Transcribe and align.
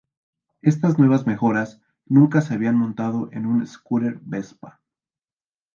Estas 0.63 0.97
nuevas 0.97 1.27
mejoras 1.27 1.79
nunca 2.07 2.41
se 2.41 2.55
habían 2.55 2.75
montado 2.75 3.29
en 3.33 3.45
una 3.45 3.67
scooter 3.67 4.17
Vespa. 4.23 4.81